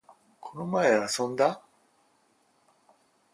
[0.39, 1.61] この前、遊んだ